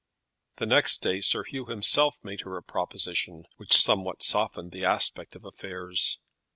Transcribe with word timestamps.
The 0.55 0.65
next 0.65 1.03
day 1.03 1.21
Sir 1.21 1.43
Hugh 1.43 1.67
himself 1.67 2.17
made 2.23 2.41
her 2.41 2.57
a 2.57 2.63
proposition 2.63 3.45
which 3.57 3.77
somewhat 3.79 4.23
softened 4.23 4.71
the 4.71 4.83
aspect 4.83 5.35
of 5.35 5.45
affairs. 5.45 6.17